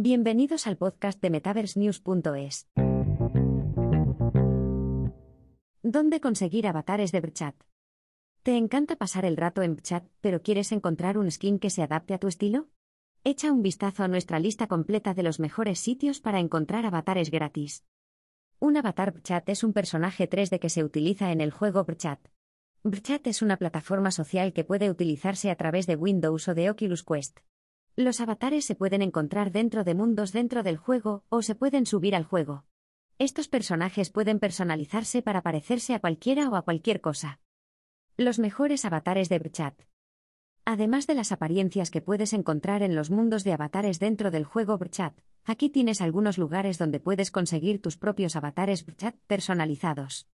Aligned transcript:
Bienvenidos 0.00 0.68
al 0.68 0.76
podcast 0.76 1.20
de 1.20 1.28
MetaverseNews.es. 1.28 2.68
¿Dónde 5.82 6.20
conseguir 6.20 6.68
avatares 6.68 7.10
de 7.10 7.20
Brchat? 7.20 7.56
¿Te 8.44 8.56
encanta 8.56 8.94
pasar 8.94 9.24
el 9.24 9.36
rato 9.36 9.60
en 9.62 9.74
Brchat, 9.74 10.04
pero 10.20 10.40
quieres 10.40 10.70
encontrar 10.70 11.18
un 11.18 11.28
skin 11.28 11.58
que 11.58 11.70
se 11.70 11.82
adapte 11.82 12.14
a 12.14 12.18
tu 12.18 12.28
estilo? 12.28 12.68
Echa 13.24 13.50
un 13.50 13.60
vistazo 13.60 14.04
a 14.04 14.08
nuestra 14.08 14.38
lista 14.38 14.68
completa 14.68 15.14
de 15.14 15.24
los 15.24 15.40
mejores 15.40 15.80
sitios 15.80 16.20
para 16.20 16.38
encontrar 16.38 16.86
avatares 16.86 17.32
gratis. 17.32 17.84
Un 18.60 18.76
avatar 18.76 19.12
Brchat 19.14 19.48
es 19.48 19.64
un 19.64 19.72
personaje 19.72 20.30
3D 20.30 20.60
que 20.60 20.70
se 20.70 20.84
utiliza 20.84 21.32
en 21.32 21.40
el 21.40 21.50
juego 21.50 21.82
Brchat. 21.82 22.20
Brchat 22.84 23.26
es 23.26 23.42
una 23.42 23.56
plataforma 23.56 24.12
social 24.12 24.52
que 24.52 24.62
puede 24.62 24.90
utilizarse 24.90 25.50
a 25.50 25.56
través 25.56 25.88
de 25.88 25.96
Windows 25.96 26.46
o 26.46 26.54
de 26.54 26.70
Oculus 26.70 27.02
Quest. 27.02 27.40
Los 27.98 28.20
avatares 28.20 28.64
se 28.64 28.76
pueden 28.76 29.02
encontrar 29.02 29.50
dentro 29.50 29.82
de 29.82 29.92
mundos 29.92 30.30
dentro 30.30 30.62
del 30.62 30.76
juego 30.76 31.24
o 31.30 31.42
se 31.42 31.56
pueden 31.56 31.84
subir 31.84 32.14
al 32.14 32.22
juego. 32.22 32.64
Estos 33.18 33.48
personajes 33.48 34.10
pueden 34.10 34.38
personalizarse 34.38 35.20
para 35.20 35.42
parecerse 35.42 35.94
a 35.94 35.98
cualquiera 35.98 36.48
o 36.48 36.54
a 36.54 36.62
cualquier 36.62 37.00
cosa. 37.00 37.40
Los 38.16 38.38
mejores 38.38 38.84
avatares 38.84 39.28
de 39.28 39.40
Brchat. 39.40 39.82
Además 40.64 41.08
de 41.08 41.14
las 41.14 41.32
apariencias 41.32 41.90
que 41.90 42.00
puedes 42.00 42.34
encontrar 42.34 42.84
en 42.84 42.94
los 42.94 43.10
mundos 43.10 43.42
de 43.42 43.52
avatares 43.52 43.98
dentro 43.98 44.30
del 44.30 44.44
juego 44.44 44.78
Brchat, 44.78 45.18
aquí 45.42 45.68
tienes 45.68 46.00
algunos 46.00 46.38
lugares 46.38 46.78
donde 46.78 47.00
puedes 47.00 47.32
conseguir 47.32 47.82
tus 47.82 47.96
propios 47.96 48.36
avatares 48.36 48.86
Brchat 48.86 49.16
personalizados. 49.26 50.28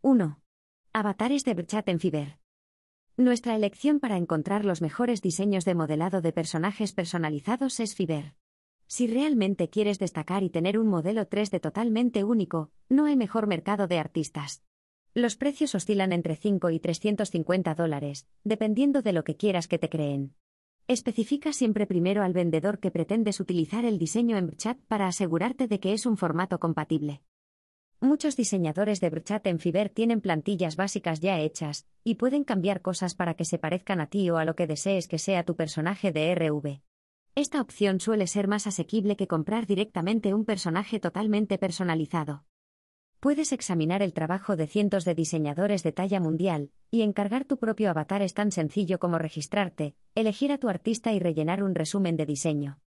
1. 0.00 0.40
Avatares 0.94 1.44
de 1.44 1.52
Brchat 1.52 1.90
en 1.90 2.00
Fiverr. 2.00 2.45
Nuestra 3.18 3.56
elección 3.56 3.98
para 3.98 4.18
encontrar 4.18 4.66
los 4.66 4.82
mejores 4.82 5.22
diseños 5.22 5.64
de 5.64 5.74
modelado 5.74 6.20
de 6.20 6.32
personajes 6.32 6.92
personalizados 6.92 7.80
es 7.80 7.94
Fiverr. 7.94 8.34
Si 8.88 9.06
realmente 9.06 9.70
quieres 9.70 9.98
destacar 9.98 10.42
y 10.42 10.50
tener 10.50 10.78
un 10.78 10.88
modelo 10.88 11.26
3D 11.26 11.58
totalmente 11.62 12.24
único, 12.24 12.72
no 12.90 13.06
hay 13.06 13.16
mejor 13.16 13.46
mercado 13.46 13.86
de 13.86 13.98
artistas. 13.98 14.62
Los 15.14 15.36
precios 15.36 15.74
oscilan 15.74 16.12
entre 16.12 16.36
5 16.36 16.68
y 16.68 16.78
350 16.78 17.74
dólares, 17.74 18.26
dependiendo 18.44 19.00
de 19.00 19.14
lo 19.14 19.24
que 19.24 19.38
quieras 19.38 19.66
que 19.66 19.78
te 19.78 19.88
creen. 19.88 20.34
Especifica 20.86 21.54
siempre 21.54 21.86
primero 21.86 22.22
al 22.22 22.34
vendedor 22.34 22.80
que 22.80 22.90
pretendes 22.90 23.40
utilizar 23.40 23.86
el 23.86 23.98
diseño 23.98 24.36
en 24.36 24.46
Brchat 24.46 24.78
para 24.88 25.06
asegurarte 25.06 25.68
de 25.68 25.80
que 25.80 25.94
es 25.94 26.04
un 26.04 26.18
formato 26.18 26.60
compatible. 26.60 27.22
Muchos 28.00 28.36
diseñadores 28.36 29.00
de 29.00 29.08
Brchat 29.08 29.46
en 29.46 29.58
Fiverr 29.58 29.88
tienen 29.88 30.20
plantillas 30.20 30.76
básicas 30.76 31.20
ya 31.20 31.40
hechas, 31.40 31.86
y 32.04 32.16
pueden 32.16 32.44
cambiar 32.44 32.82
cosas 32.82 33.14
para 33.14 33.32
que 33.32 33.46
se 33.46 33.58
parezcan 33.58 34.02
a 34.02 34.06
ti 34.08 34.28
o 34.28 34.36
a 34.36 34.44
lo 34.44 34.54
que 34.54 34.66
desees 34.66 35.08
que 35.08 35.18
sea 35.18 35.44
tu 35.44 35.56
personaje 35.56 36.12
de 36.12 36.34
RV. 36.34 36.82
Esta 37.34 37.60
opción 37.60 37.98
suele 37.98 38.26
ser 38.26 38.48
más 38.48 38.66
asequible 38.66 39.16
que 39.16 39.26
comprar 39.26 39.66
directamente 39.66 40.34
un 40.34 40.44
personaje 40.44 41.00
totalmente 41.00 41.56
personalizado. 41.56 42.44
Puedes 43.18 43.52
examinar 43.52 44.02
el 44.02 44.12
trabajo 44.12 44.56
de 44.56 44.66
cientos 44.66 45.06
de 45.06 45.14
diseñadores 45.14 45.82
de 45.82 45.92
talla 45.92 46.20
mundial, 46.20 46.70
y 46.90 47.00
encargar 47.00 47.46
tu 47.46 47.56
propio 47.56 47.88
avatar 47.88 48.20
es 48.20 48.34
tan 48.34 48.52
sencillo 48.52 48.98
como 48.98 49.18
registrarte, 49.18 49.96
elegir 50.14 50.52
a 50.52 50.58
tu 50.58 50.68
artista 50.68 51.14
y 51.14 51.18
rellenar 51.18 51.62
un 51.62 51.74
resumen 51.74 52.18
de 52.18 52.26
diseño. 52.26 52.78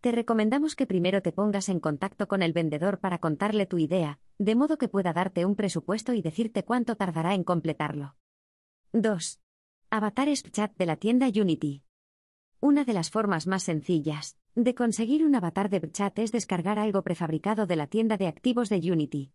Te 0.00 0.10
recomendamos 0.10 0.74
que 0.74 0.86
primero 0.86 1.22
te 1.22 1.32
pongas 1.32 1.68
en 1.68 1.78
contacto 1.78 2.26
con 2.26 2.42
el 2.42 2.52
vendedor 2.52 2.98
para 2.98 3.18
contarle 3.18 3.66
tu 3.66 3.78
idea, 3.78 4.18
de 4.38 4.54
modo 4.54 4.76
que 4.76 4.88
pueda 4.88 5.12
darte 5.12 5.44
un 5.44 5.56
presupuesto 5.56 6.12
y 6.12 6.22
decirte 6.22 6.64
cuánto 6.64 6.96
tardará 6.96 7.34
en 7.34 7.44
completarlo. 7.44 8.16
2. 8.92 9.40
Avatares 9.90 10.42
Chat 10.42 10.76
de 10.76 10.86
la 10.86 10.96
tienda 10.96 11.28
Unity. 11.28 11.82
Una 12.60 12.84
de 12.84 12.92
las 12.92 13.10
formas 13.10 13.46
más 13.46 13.62
sencillas 13.62 14.38
de 14.54 14.74
conseguir 14.74 15.24
un 15.24 15.34
avatar 15.34 15.68
de 15.68 15.90
chat 15.92 16.18
es 16.18 16.32
descargar 16.32 16.78
algo 16.78 17.02
prefabricado 17.02 17.66
de 17.66 17.76
la 17.76 17.86
tienda 17.86 18.16
de 18.16 18.26
activos 18.26 18.70
de 18.70 18.76
Unity. 18.90 19.32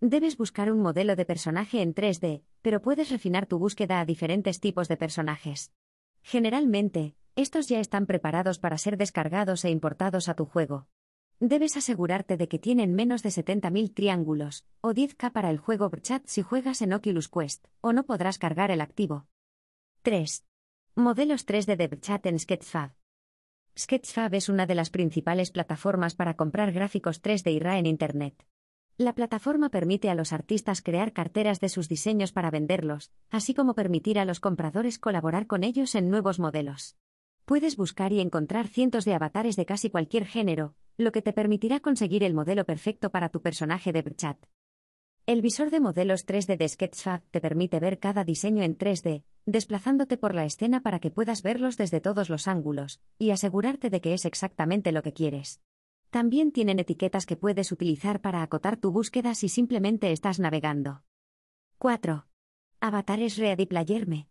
Debes 0.00 0.38
buscar 0.38 0.72
un 0.72 0.80
modelo 0.80 1.14
de 1.14 1.26
personaje 1.26 1.82
en 1.82 1.94
3D, 1.94 2.42
pero 2.62 2.80
puedes 2.80 3.10
refinar 3.10 3.46
tu 3.46 3.58
búsqueda 3.58 4.00
a 4.00 4.06
diferentes 4.06 4.60
tipos 4.60 4.88
de 4.88 4.96
personajes. 4.96 5.72
Generalmente, 6.22 7.14
estos 7.36 7.68
ya 7.68 7.80
están 7.80 8.06
preparados 8.06 8.58
para 8.58 8.78
ser 8.78 8.96
descargados 8.96 9.64
e 9.64 9.70
importados 9.70 10.28
a 10.28 10.34
tu 10.34 10.46
juego. 10.46 10.88
Debes 11.40 11.76
asegurarte 11.76 12.36
de 12.36 12.48
que 12.48 12.58
tienen 12.58 12.94
menos 12.94 13.22
de 13.22 13.30
70.000 13.30 13.94
triángulos, 13.94 14.64
o 14.80 14.92
10K 14.92 15.32
para 15.32 15.50
el 15.50 15.58
juego 15.58 15.90
Brchat 15.90 16.26
si 16.26 16.42
juegas 16.42 16.82
en 16.82 16.92
Oculus 16.92 17.28
Quest, 17.28 17.66
o 17.80 17.92
no 17.92 18.04
podrás 18.04 18.38
cargar 18.38 18.70
el 18.70 18.80
activo. 18.80 19.26
3. 20.02 20.44
Modelos 20.94 21.46
3D 21.46 21.76
de 21.76 21.88
Brchat 21.88 22.26
en 22.26 22.38
Sketchfab. 22.38 22.92
Sketchfab 23.78 24.34
es 24.34 24.48
una 24.48 24.66
de 24.66 24.74
las 24.74 24.90
principales 24.90 25.50
plataformas 25.50 26.14
para 26.14 26.34
comprar 26.34 26.72
gráficos 26.72 27.22
3D 27.22 27.52
y 27.52 27.58
RA 27.58 27.78
en 27.78 27.86
Internet. 27.86 28.46
La 28.98 29.14
plataforma 29.14 29.70
permite 29.70 30.10
a 30.10 30.14
los 30.14 30.32
artistas 30.32 30.82
crear 30.82 31.14
carteras 31.14 31.60
de 31.60 31.70
sus 31.70 31.88
diseños 31.88 32.30
para 32.30 32.50
venderlos, 32.50 33.10
así 33.30 33.54
como 33.54 33.74
permitir 33.74 34.18
a 34.18 34.26
los 34.26 34.38
compradores 34.38 34.98
colaborar 34.98 35.46
con 35.46 35.64
ellos 35.64 35.94
en 35.94 36.10
nuevos 36.10 36.38
modelos. 36.38 36.96
Puedes 37.46 37.76
buscar 37.76 38.12
y 38.12 38.20
encontrar 38.20 38.68
cientos 38.68 39.04
de 39.04 39.14
avatares 39.14 39.56
de 39.56 39.64
casi 39.64 39.88
cualquier 39.88 40.26
género, 40.26 40.74
lo 40.96 41.12
que 41.12 41.22
te 41.22 41.32
permitirá 41.32 41.80
conseguir 41.80 42.24
el 42.24 42.34
modelo 42.34 42.64
perfecto 42.64 43.10
para 43.10 43.28
tu 43.28 43.40
personaje 43.40 43.92
de 43.92 44.02
Brchat. 44.02 44.38
El 45.24 45.40
visor 45.40 45.70
de 45.70 45.78
modelos 45.78 46.26
3D 46.26 46.56
de 46.56 46.68
Sketchfab 46.68 47.22
te 47.30 47.40
permite 47.40 47.78
ver 47.78 48.00
cada 48.00 48.24
diseño 48.24 48.64
en 48.64 48.76
3D, 48.76 49.22
desplazándote 49.46 50.16
por 50.16 50.34
la 50.34 50.44
escena 50.44 50.82
para 50.82 50.98
que 50.98 51.12
puedas 51.12 51.42
verlos 51.42 51.76
desde 51.76 52.00
todos 52.00 52.28
los 52.28 52.48
ángulos, 52.48 53.00
y 53.18 53.30
asegurarte 53.30 53.88
de 53.88 54.00
que 54.00 54.14
es 54.14 54.24
exactamente 54.24 54.90
lo 54.90 55.02
que 55.02 55.12
quieres. 55.12 55.60
También 56.10 56.50
tienen 56.52 56.80
etiquetas 56.80 57.24
que 57.24 57.36
puedes 57.36 57.70
utilizar 57.72 58.20
para 58.20 58.42
acotar 58.42 58.76
tu 58.76 58.90
búsqueda 58.90 59.34
si 59.34 59.48
simplemente 59.48 60.10
estás 60.12 60.40
navegando. 60.40 61.04
4. 61.78 62.26
Avatares 62.80 63.38
Ready 63.38 63.66
Playerme. 63.66 64.28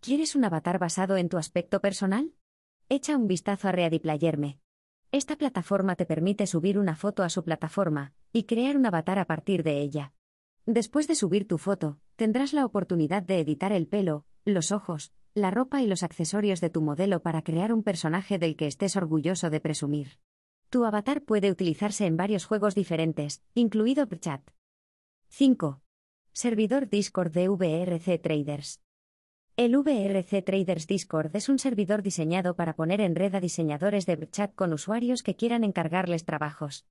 ¿Quieres 0.00 0.34
un 0.36 0.44
avatar 0.44 0.78
basado 0.78 1.16
en 1.16 1.28
tu 1.28 1.38
aspecto 1.38 1.80
personal? 1.80 2.34
Echa 2.88 3.16
un 3.16 3.28
vistazo 3.28 3.68
a 3.68 3.72
Ready 3.72 4.00
Playerme. 4.00 4.58
Esta 5.10 5.36
plataforma 5.36 5.96
te 5.96 6.04
permite 6.04 6.46
subir 6.46 6.78
una 6.78 6.94
foto 6.94 7.22
a 7.22 7.30
su 7.30 7.42
plataforma 7.42 8.12
y 8.30 8.44
crear 8.44 8.76
un 8.76 8.84
avatar 8.84 9.18
a 9.18 9.24
partir 9.24 9.62
de 9.62 9.80
ella. 9.80 10.12
Después 10.66 11.08
de 11.08 11.14
subir 11.14 11.48
tu 11.48 11.56
foto, 11.56 11.98
tendrás 12.16 12.52
la 12.52 12.66
oportunidad 12.66 13.22
de 13.22 13.40
editar 13.40 13.72
el 13.72 13.86
pelo, 13.86 14.26
los 14.44 14.70
ojos, 14.70 15.14
la 15.32 15.50
ropa 15.50 15.80
y 15.80 15.86
los 15.86 16.02
accesorios 16.02 16.60
de 16.60 16.68
tu 16.68 16.82
modelo 16.82 17.22
para 17.22 17.40
crear 17.40 17.72
un 17.72 17.82
personaje 17.82 18.38
del 18.38 18.54
que 18.54 18.66
estés 18.66 18.96
orgulloso 18.96 19.48
de 19.48 19.60
presumir. 19.60 20.18
Tu 20.68 20.84
avatar 20.84 21.22
puede 21.22 21.50
utilizarse 21.50 22.04
en 22.04 22.18
varios 22.18 22.44
juegos 22.44 22.74
diferentes, 22.74 23.42
incluido 23.54 24.04
Chat. 24.04 24.42
5. 25.28 25.80
Servidor 26.32 26.90
Discord 26.90 27.32
de 27.32 27.48
VRC 27.48 28.18
Traders. 28.18 28.82
El 29.58 29.76
VRC 29.76 30.40
Traders 30.42 30.86
Discord 30.86 31.34
es 31.34 31.48
un 31.48 31.58
servidor 31.58 32.04
diseñado 32.04 32.54
para 32.54 32.76
poner 32.76 33.00
en 33.00 33.16
red 33.16 33.34
a 33.34 33.40
diseñadores 33.40 34.06
de 34.06 34.16
chat 34.30 34.54
con 34.54 34.72
usuarios 34.72 35.24
que 35.24 35.34
quieran 35.34 35.64
encargarles 35.64 36.24
trabajos. 36.24 36.86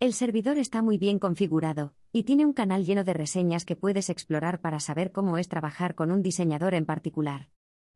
El 0.00 0.12
servidor 0.12 0.58
está 0.58 0.82
muy 0.82 0.98
bien 0.98 1.18
configurado, 1.18 1.94
y 2.12 2.24
tiene 2.24 2.44
un 2.44 2.52
canal 2.52 2.84
lleno 2.84 3.04
de 3.04 3.14
reseñas 3.14 3.64
que 3.64 3.74
puedes 3.74 4.10
explorar 4.10 4.60
para 4.60 4.80
saber 4.80 5.12
cómo 5.12 5.38
es 5.38 5.48
trabajar 5.48 5.94
con 5.94 6.10
un 6.10 6.20
diseñador 6.20 6.74
en 6.74 6.84
particular. 6.84 7.48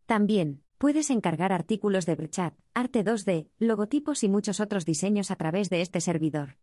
También, 0.07 0.63
puedes 0.79 1.11
encargar 1.11 1.53
artículos 1.53 2.07
de 2.07 2.17
chat, 2.31 2.55
arte 2.73 3.05
2D, 3.05 3.51
logotipos 3.59 4.25
y 4.25 4.31
muchos 4.31 4.59
otros 4.59 4.87
diseños 4.87 5.31
a 5.31 5.37
través 5.37 5.69
de 5.69 5.83
este 5.83 6.01
servidor. 6.01 6.57